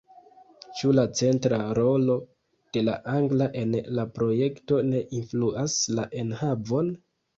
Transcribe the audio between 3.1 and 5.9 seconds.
angla en la projekto ne influas